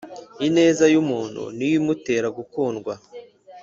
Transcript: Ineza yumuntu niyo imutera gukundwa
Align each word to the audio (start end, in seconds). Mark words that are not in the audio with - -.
Ineza 0.47 0.83
yumuntu 0.93 1.43
niyo 1.55 1.75
imutera 1.81 2.27
gukundwa 2.37 2.93